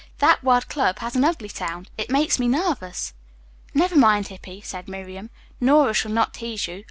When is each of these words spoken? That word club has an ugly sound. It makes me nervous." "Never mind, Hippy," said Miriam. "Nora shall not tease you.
That 0.17 0.43
word 0.43 0.67
club 0.67 0.97
has 0.97 1.15
an 1.15 1.23
ugly 1.23 1.47
sound. 1.47 1.91
It 1.95 2.09
makes 2.09 2.39
me 2.39 2.47
nervous." 2.47 3.13
"Never 3.75 3.95
mind, 3.95 4.29
Hippy," 4.29 4.59
said 4.61 4.87
Miriam. 4.89 5.29
"Nora 5.59 5.93
shall 5.93 6.09
not 6.11 6.33
tease 6.33 6.67
you. 6.67 6.79